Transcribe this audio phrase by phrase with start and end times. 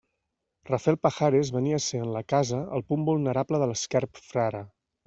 [0.69, 4.67] Rafel Pajares venia a ser en la casa el punt vulnerable de l'esquerp Frare.